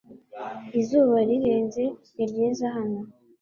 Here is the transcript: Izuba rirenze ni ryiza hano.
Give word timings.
Izuba 0.79 1.17
rirenze 1.29 1.83
ni 2.15 2.25
ryiza 2.29 2.65
hano. 2.75 3.01